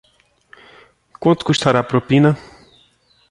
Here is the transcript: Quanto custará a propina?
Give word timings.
Quanto 1.23 1.45
custará 1.47 1.79
a 1.81 1.89
propina? 1.89 2.31